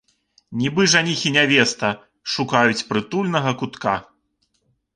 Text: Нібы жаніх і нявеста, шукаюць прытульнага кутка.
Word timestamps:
Нібы 0.61 0.85
жаніх 0.93 1.19
і 1.31 1.33
нявеста, 1.35 1.91
шукаюць 2.37 2.85
прытульнага 2.89 3.55
кутка. 3.63 3.95